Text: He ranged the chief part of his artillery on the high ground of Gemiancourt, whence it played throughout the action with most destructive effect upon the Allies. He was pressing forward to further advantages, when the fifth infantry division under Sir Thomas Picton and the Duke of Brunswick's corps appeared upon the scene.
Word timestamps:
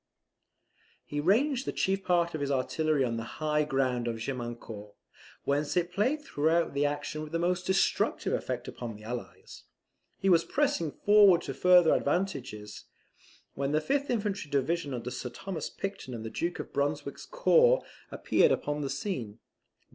He 1.05 1.19
ranged 1.19 1.67
the 1.67 1.71
chief 1.71 2.03
part 2.03 2.33
of 2.33 2.41
his 2.41 2.49
artillery 2.49 3.03
on 3.03 3.17
the 3.17 3.23
high 3.37 3.63
ground 3.63 4.07
of 4.07 4.15
Gemiancourt, 4.17 4.95
whence 5.43 5.77
it 5.77 5.91
played 5.91 6.23
throughout 6.23 6.73
the 6.73 6.87
action 6.87 7.21
with 7.21 7.35
most 7.35 7.67
destructive 7.67 8.33
effect 8.33 8.67
upon 8.67 8.95
the 8.95 9.03
Allies. 9.03 9.65
He 10.17 10.27
was 10.27 10.43
pressing 10.43 10.91
forward 10.91 11.43
to 11.43 11.53
further 11.53 11.93
advantages, 11.93 12.85
when 13.53 13.73
the 13.73 13.79
fifth 13.79 14.09
infantry 14.09 14.49
division 14.49 14.95
under 14.95 15.11
Sir 15.11 15.29
Thomas 15.29 15.69
Picton 15.69 16.15
and 16.15 16.25
the 16.25 16.31
Duke 16.31 16.57
of 16.57 16.73
Brunswick's 16.73 17.27
corps 17.27 17.85
appeared 18.09 18.51
upon 18.51 18.81
the 18.81 18.89
scene. 18.89 19.37